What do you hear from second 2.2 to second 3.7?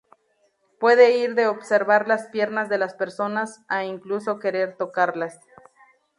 piernas de las personas